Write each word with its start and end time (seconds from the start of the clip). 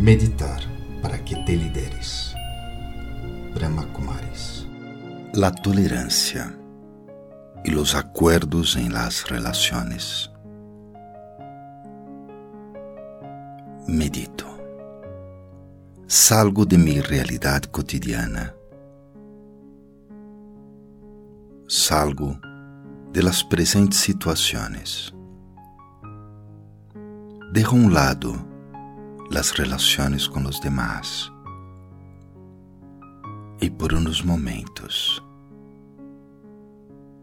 Meditar 0.00 0.62
para 1.02 1.22
que 1.22 1.36
te 1.44 1.54
lideres. 1.54 2.34
Brahma 3.54 3.86
Kumaris. 3.92 4.66
La 5.34 5.52
tolerancia 5.52 6.56
y 7.64 7.70
los 7.70 7.94
acuerdos 7.94 8.76
en 8.76 8.94
las 8.94 9.28
relaciones. 9.28 10.30
Medito. 13.86 14.46
Salgo 16.06 16.64
de 16.64 16.78
mi 16.78 17.02
realidad 17.02 17.64
cotidiana. 17.64 18.54
Salgo 21.66 22.40
de 23.12 23.22
las 23.22 23.44
presentes 23.44 23.98
situaciones. 23.98 25.12
Dejo 27.52 27.76
a 27.76 27.78
un 27.78 27.92
lado 27.92 28.49
las 29.30 29.56
relaciones 29.56 30.28
con 30.28 30.42
los 30.42 30.60
demás 30.60 31.32
y 33.60 33.70
por 33.70 33.94
unos 33.94 34.24
momentos 34.24 35.22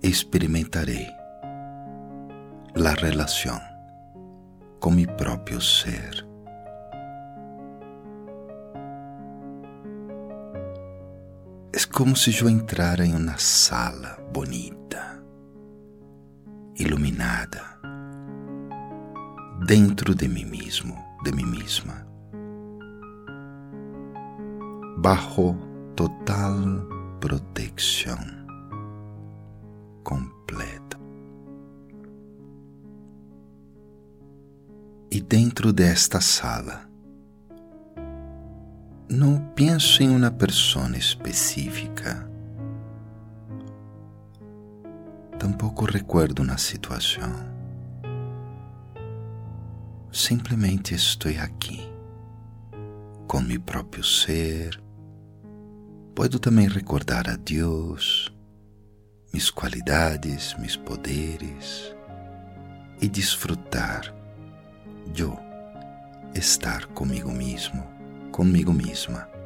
experimentaré 0.00 1.12
la 2.76 2.94
relación 2.94 3.58
con 4.78 4.94
mi 4.94 5.06
propio 5.06 5.60
ser. 5.60 6.24
Es 11.72 11.84
como 11.84 12.14
si 12.14 12.30
yo 12.30 12.48
entrara 12.48 13.04
en 13.04 13.16
una 13.16 13.38
sala 13.38 14.20
bonita, 14.32 15.20
iluminada, 16.76 17.80
dentro 19.66 20.14
de 20.14 20.28
mí 20.28 20.44
mismo, 20.44 21.07
de 21.24 21.32
mí 21.32 21.44
misma, 21.44 22.06
bajo 24.98 25.56
total 25.94 26.86
protección 27.20 28.46
completa. 30.02 30.98
E 35.10 35.20
dentro 35.20 35.72
desta 35.72 36.20
sala, 36.20 36.88
não 39.10 39.40
penso 39.54 40.02
em 40.02 40.10
uma 40.10 40.30
pessoa 40.30 40.96
específica. 40.96 42.30
Tampouco 45.38 45.84
recuerdo 45.84 46.42
uma 46.42 46.58
situação. 46.58 47.57
Simplesmente 50.18 50.96
estou 50.96 51.30
aqui, 51.40 51.80
com 53.28 53.40
meu 53.40 53.60
próprio 53.60 54.02
ser. 54.02 54.82
Posso 56.12 56.40
também 56.40 56.66
recordar 56.66 57.30
a 57.30 57.36
Deus, 57.36 58.28
mis 59.32 59.48
qualidades, 59.48 60.56
mis 60.58 60.74
poderes 60.74 61.94
e 63.00 63.08
desfrutar 63.08 64.12
eu 65.16 65.38
estar 66.34 66.86
comigo 66.86 67.30
mesmo, 67.30 67.86
comigo 68.32 68.72
mesma. 68.72 69.37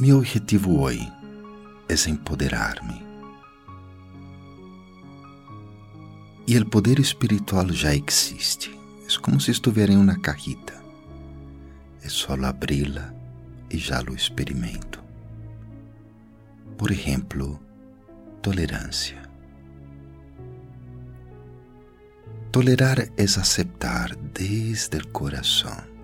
Meu 0.00 0.18
objetivo 0.18 0.80
hoje 0.80 1.08
é 1.88 2.10
empoderar-me 2.10 3.00
E 6.48 6.58
o 6.58 6.66
poder 6.66 6.98
espiritual 6.98 7.68
já 7.68 7.94
existe. 7.94 8.76
É 9.08 9.18
como 9.20 9.40
se 9.40 9.52
estivesse 9.52 9.92
em 9.92 9.96
uma 9.96 10.18
cajita. 10.18 10.74
É 12.02 12.08
só 12.08 12.34
abri-la 12.34 13.14
e 13.70 13.78
já 13.78 14.00
lo 14.00 14.16
experimento. 14.16 15.00
Por 16.76 16.90
exemplo, 16.90 17.60
tolerância. 18.42 19.22
Tolerar 22.50 22.98
é 23.16 23.22
aceitar 23.22 24.16
desde 24.16 24.98
o 24.98 25.08
coração 25.08 25.94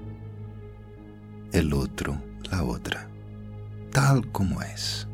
el 1.53 1.75
outro, 1.75 2.17
la 2.51 2.63
outra, 2.63 3.10
tal 3.93 4.27
como 4.33 4.63
es. 4.63 5.07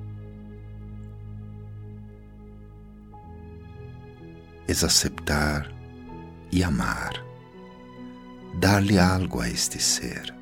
es 4.66 4.82
aceptar 4.82 5.70
y 6.50 6.62
amar, 6.62 7.22
darle 8.60 8.98
algo 8.98 9.40
a 9.40 9.48
este 9.48 9.78
ser. 9.78 10.34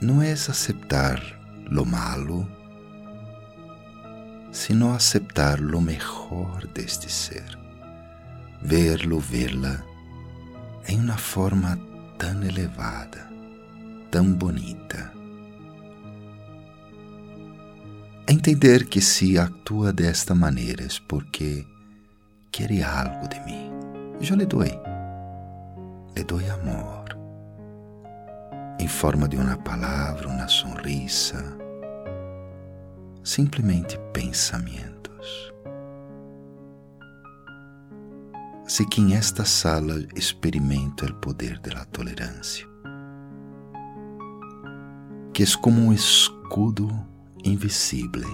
No 0.00 0.22
es 0.22 0.48
aceptar 0.48 1.20
lo 1.64 1.84
malo, 1.84 2.48
sino 4.52 4.94
aceptar 4.94 5.60
lo 5.60 5.80
mejor 5.80 6.72
de 6.72 6.82
este 6.82 7.08
ser, 7.08 7.58
verlo, 8.62 9.20
verla 9.30 9.84
en 10.86 11.00
una 11.00 11.18
forma 11.18 11.78
tan 12.18 12.42
elevada, 12.42 13.25
tan 14.10 14.34
bonita 14.38 15.16
entender 18.46 18.88
que 18.88 19.00
se 19.00 19.38
atua 19.38 19.92
desta 19.92 20.34
maneira 20.34 20.84
é 20.84 20.88
porque 21.08 21.66
quer 22.50 22.70
algo 22.84 23.28
de 23.28 23.40
mim. 23.40 23.70
Eu 24.20 24.36
lhe 24.36 24.46
dou. 24.46 24.62
Lhe 24.62 26.24
dou 26.24 26.38
amor. 26.38 27.06
Em 28.78 28.88
forma 28.88 29.28
de 29.28 29.36
uma 29.36 29.56
palavra, 29.56 30.28
uma 30.28 30.48
sonrisa, 30.48 31.42
simplesmente 33.24 33.98
pensamentos. 34.12 35.52
Se 38.64 38.84
que 38.86 39.00
em 39.00 39.14
esta 39.14 39.44
sala 39.44 40.06
experimento 40.14 41.04
o 41.04 41.14
poder 41.14 41.58
da 41.60 41.84
tolerância, 41.86 42.66
que 45.36 45.42
é 45.42 45.46
como 45.60 45.82
um 45.82 45.92
escudo 45.92 46.88
invisível 47.44 48.26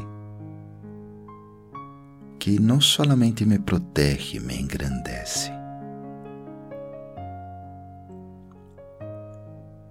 que 2.38 2.60
não 2.60 2.80
solamente 2.80 3.44
me 3.44 3.58
protege, 3.58 4.38
me 4.38 4.56
engrandece. 4.56 5.50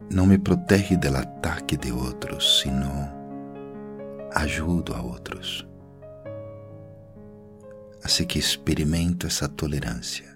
Não 0.10 0.26
me 0.26 0.38
protege 0.38 0.96
do 0.96 1.14
ataque 1.14 1.76
de 1.76 1.92
outros, 1.92 2.62
sino 2.62 2.90
ajudo 4.34 4.94
a 4.94 5.02
outros. 5.02 5.68
Assim 8.06 8.24
que 8.24 8.40
experimento 8.40 9.28
essa 9.28 9.50
tolerância 9.50 10.34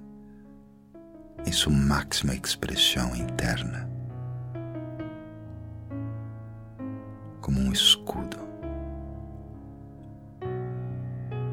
em 1.45 1.53
sua 1.53 1.71
máxima 1.71 2.35
expressão 2.35 3.15
interna, 3.15 3.94
como 7.45 7.59
um 7.59 7.71
escudo 7.71 8.37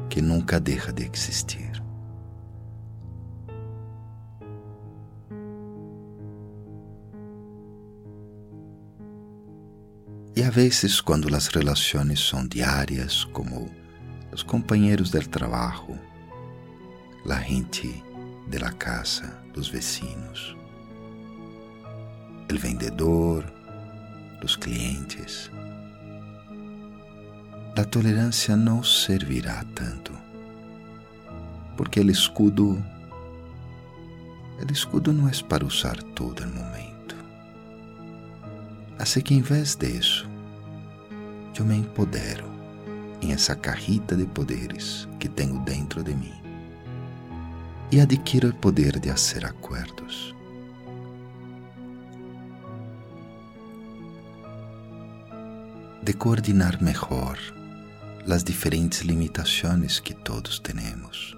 que 0.09 0.23
nunca 0.23 0.59
deixa 0.59 0.91
de 0.91 1.03
existir. 1.03 1.71
E 10.35 10.41
a 10.41 10.49
vezes, 10.49 10.99
quando 10.99 11.27
as 11.35 11.45
relações 11.45 12.19
são 12.27 12.47
diárias, 12.47 13.23
como 13.25 13.69
os 14.31 14.41
companheiros 14.41 15.11
del 15.11 15.27
trabalho, 15.27 15.99
a 17.29 17.39
gente 17.39 18.03
de 18.47 18.57
la 18.57 18.71
casa, 18.71 19.39
os 19.55 19.67
vecinos, 19.67 20.57
o 22.51 22.57
vendedor, 22.57 23.45
os 24.43 24.55
clientes, 24.55 25.51
a 27.75 27.83
tolerância 27.83 28.55
não 28.55 28.83
servirá 28.83 29.65
tanto, 29.73 30.13
porque 31.75 31.99
o 31.99 32.11
escudo, 32.11 32.83
o 34.61 34.71
escudo 34.71 35.11
não 35.11 35.27
é 35.27 35.31
para 35.49 35.65
usar 35.65 35.97
todo 36.13 36.43
o 36.43 36.47
momento. 36.47 37.15
Assim 38.99 39.21
que 39.21 39.33
em 39.33 39.41
vez 39.41 39.75
disso, 39.75 40.29
eu 41.57 41.65
me 41.65 41.75
empodero 41.75 42.45
em 43.21 43.31
essa 43.31 43.55
cajita 43.55 44.15
de 44.15 44.27
poderes 44.27 45.07
que 45.19 45.27
tenho 45.27 45.59
dentro 45.61 46.03
de 46.03 46.13
mim 46.13 46.33
e 47.91 47.99
adquiro 47.99 48.49
o 48.49 48.55
poder 48.55 48.99
de 48.99 49.09
fazer 49.09 49.45
acordos. 49.45 50.33
de 56.03 56.11
coordinar 56.11 56.83
mejor 56.83 57.39
las 58.25 58.45
diferentes 58.45 59.03
limitaciones 59.03 60.01
que 60.01 60.13
todos 60.13 60.61
tenemos. 60.63 61.35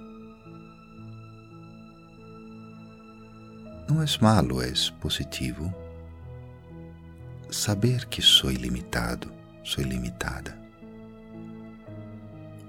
No 3.90 4.04
es 4.04 4.22
malo, 4.22 4.62
es 4.62 4.92
positivo 5.02 5.74
saber 7.50 8.08
que 8.08 8.22
soy 8.22 8.58
limitado, 8.58 9.32
soy 9.64 9.86
limitada. 9.86 10.60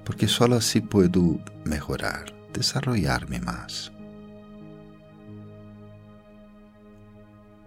Porque 0.04 0.28
solo 0.28 0.56
así 0.56 0.80
puedo 0.80 1.38
mejorar, 1.64 2.32
desarrollarme 2.52 3.40
más. 3.40 3.92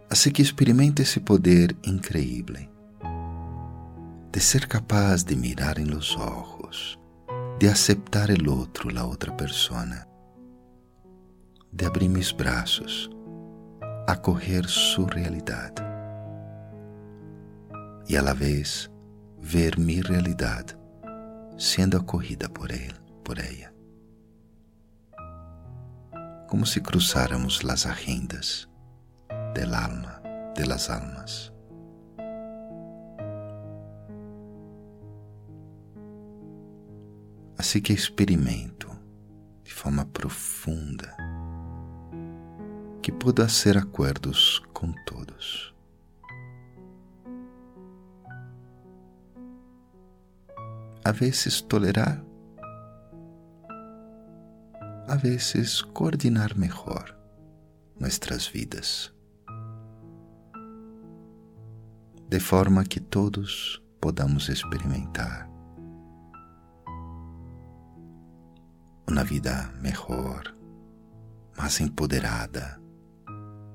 Así 0.09 0.31
que 0.31 0.41
experimente 0.41 1.03
esse 1.03 1.19
poder 1.19 1.75
increíble 1.83 2.69
de 4.31 4.39
ser 4.39 4.67
capaz 4.67 5.25
de 5.25 5.35
mirar 5.35 5.79
en 5.79 5.89
los 5.89 6.15
ojos, 6.17 6.99
de 7.59 7.69
aceptar 7.69 8.29
el 8.29 8.47
otro, 8.47 8.89
la 8.89 9.05
otra 9.05 9.35
persona, 9.35 10.07
de 11.71 11.85
abrir 11.85 12.09
mis 12.09 12.35
brazos, 12.35 13.09
acoger 14.07 14.67
su 14.67 15.07
realidad 15.07 15.73
y 18.07 18.15
a 18.15 18.21
la 18.21 18.33
vez 18.33 18.91
ver 19.39 19.77
mi 19.77 20.01
realidad 20.01 20.65
siendo 21.57 21.97
acogida 21.97 22.49
por 22.49 22.71
él, 22.71 22.95
por 23.23 23.39
ella. 23.39 23.73
Como 26.47 26.65
si 26.65 26.81
cruzáramos 26.81 27.63
las 27.63 27.85
agendas 27.85 28.69
del 29.53 29.73
alma, 29.73 30.21
de 30.55 30.65
las 30.65 30.89
almas. 30.89 31.53
Assim 37.59 37.81
que 37.81 37.91
experimento 37.91 38.89
de 39.63 39.73
forma 39.73 40.05
profunda 40.05 41.13
que 43.01 43.11
puedo 43.11 43.43
hacer 43.43 43.77
acuerdos 43.77 44.63
com 44.73 44.93
todos. 45.05 45.75
A 51.03 51.11
vezes 51.11 51.61
tolerar, 51.61 52.23
a 55.07 55.15
vezes 55.15 55.81
coordinar 55.81 56.57
melhor 56.57 57.19
nuestras 57.99 58.47
vidas. 58.47 59.13
de 62.29 62.39
forma 62.39 62.83
que 62.83 62.99
todos 62.99 63.81
podamos 63.99 64.49
experimentar 64.49 65.49
uma 69.19 69.25
vida 69.25 69.69
melhor, 69.81 70.55
mais 71.57 71.81
empoderada, 71.81 72.81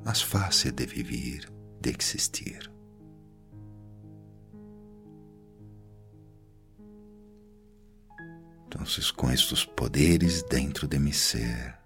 mais 0.03 0.23
fácil 0.23 0.73
de 0.73 0.87
viver, 0.87 1.53
de 1.83 1.91
existir. 1.91 2.73
Então, 8.67 8.83
com 9.17 9.31
estes 9.31 9.67
poderes 9.67 10.43
dentro 10.45 10.89
de 10.89 10.99
mi 10.99 11.13
ser, 11.13 11.79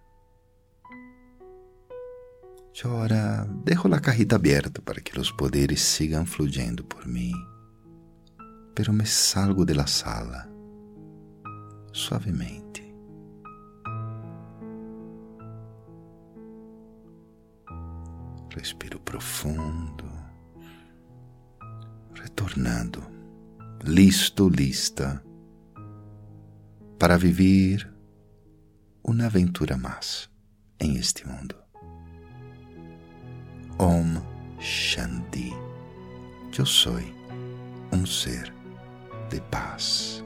Yo 2.72 2.90
ahora 2.92 3.44
dejo 3.64 3.88
la 3.88 4.00
cajita 4.00 4.36
abierta 4.36 4.80
para 4.80 5.00
que 5.00 5.18
los 5.18 5.32
poderes 5.32 5.80
sigan 5.80 6.28
fluyendo 6.28 6.86
por 6.86 7.08
mí, 7.08 7.32
pero 8.72 8.92
me 8.92 9.04
salgo 9.04 9.64
de 9.64 9.74
la 9.74 9.88
sala 9.88 10.48
suavemente. 11.90 12.87
Respiro 18.58 18.98
profundo, 18.98 20.04
retornando, 22.12 23.00
listo, 23.84 24.48
lista 24.48 25.22
para 26.98 27.16
vivir 27.16 27.88
uma 29.04 29.26
aventura 29.26 29.76
mais 29.76 30.28
em 30.80 30.96
este 30.96 31.24
mundo. 31.24 31.54
Om 33.78 34.20
Shanti. 34.58 35.52
Yo 36.50 36.66
soy 36.66 37.14
un 37.92 38.04
ser 38.08 38.52
de 39.30 39.40
paz. 39.52 40.17